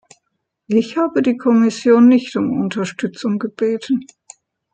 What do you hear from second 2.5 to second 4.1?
Unterstützung gebeten.